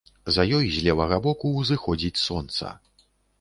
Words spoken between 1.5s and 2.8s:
ўзыходзіць сонца.